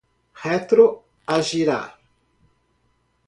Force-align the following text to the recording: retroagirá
retroagirá 0.43 1.93